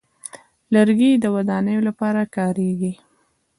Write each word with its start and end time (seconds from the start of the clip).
لرګی 0.73 1.11
د 1.23 1.25
ودانیو 1.35 1.81
لپاره 1.87 2.21
کارېږي. 2.35 2.93